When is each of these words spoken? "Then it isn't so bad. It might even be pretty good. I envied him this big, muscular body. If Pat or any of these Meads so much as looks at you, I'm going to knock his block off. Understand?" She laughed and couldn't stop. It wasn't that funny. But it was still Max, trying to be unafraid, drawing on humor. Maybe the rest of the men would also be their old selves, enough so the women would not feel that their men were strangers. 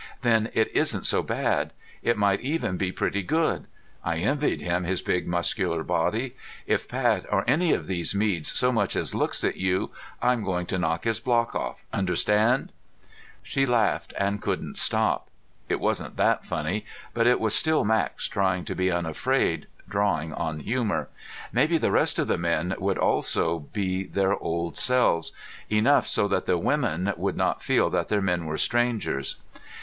"Then 0.23 0.49
it 0.55 0.75
isn't 0.75 1.05
so 1.05 1.21
bad. 1.21 1.73
It 2.01 2.17
might 2.17 2.41
even 2.41 2.75
be 2.75 2.91
pretty 2.91 3.21
good. 3.21 3.65
I 4.03 4.15
envied 4.15 4.59
him 4.59 4.81
this 4.81 4.99
big, 4.99 5.27
muscular 5.27 5.83
body. 5.83 6.35
If 6.65 6.87
Pat 6.89 7.27
or 7.31 7.43
any 7.45 7.71
of 7.71 7.85
these 7.85 8.15
Meads 8.15 8.51
so 8.51 8.71
much 8.71 8.95
as 8.95 9.13
looks 9.13 9.43
at 9.43 9.57
you, 9.57 9.91
I'm 10.19 10.43
going 10.43 10.65
to 10.65 10.79
knock 10.79 11.03
his 11.03 11.19
block 11.19 11.53
off. 11.53 11.85
Understand?" 11.93 12.71
She 13.43 13.67
laughed 13.67 14.11
and 14.17 14.41
couldn't 14.41 14.79
stop. 14.79 15.29
It 15.69 15.79
wasn't 15.79 16.17
that 16.17 16.47
funny. 16.47 16.83
But 17.13 17.27
it 17.27 17.39
was 17.39 17.53
still 17.53 17.85
Max, 17.85 18.27
trying 18.27 18.65
to 18.65 18.75
be 18.75 18.89
unafraid, 18.89 19.67
drawing 19.87 20.33
on 20.33 20.61
humor. 20.61 21.09
Maybe 21.53 21.77
the 21.77 21.91
rest 21.91 22.17
of 22.17 22.27
the 22.27 22.39
men 22.39 22.73
would 22.79 22.97
also 22.97 23.59
be 23.71 24.05
their 24.05 24.35
old 24.35 24.79
selves, 24.79 25.31
enough 25.69 26.07
so 26.07 26.27
the 26.27 26.57
women 26.57 27.13
would 27.17 27.37
not 27.37 27.61
feel 27.61 27.91
that 27.91 28.07
their 28.07 28.19
men 28.19 28.45
were 28.47 28.57
strangers. 28.57 29.35